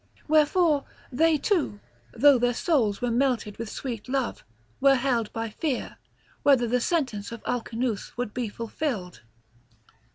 Wherefore 0.27 0.83
they 1.11 1.37
too, 1.37 1.79
though 2.11 2.39
their 2.39 2.55
souls 2.55 3.01
were 3.03 3.11
melted 3.11 3.57
with 3.59 3.69
sweet 3.69 4.09
love, 4.09 4.43
were 4.79 4.95
held 4.95 5.31
by 5.31 5.51
fear, 5.51 5.97
whether 6.41 6.65
the 6.67 6.81
sentence 6.81 7.31
of 7.31 7.43
Alcinous 7.45 8.17
would 8.17 8.33
be 8.33 8.49
fulfilled. 8.49 9.21